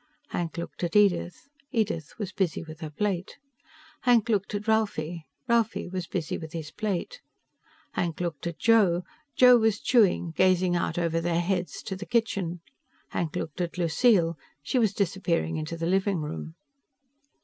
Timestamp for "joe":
8.57-9.03, 9.35-9.57